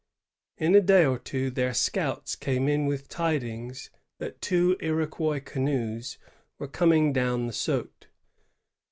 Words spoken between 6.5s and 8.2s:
were coming down the Saut.